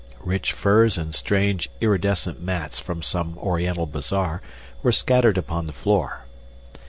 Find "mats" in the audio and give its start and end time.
2.41-2.79